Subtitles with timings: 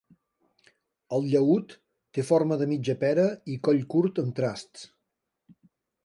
[1.17, 1.75] El llaüt
[2.17, 4.87] té forma de mitja pera i coll curt amb trasts.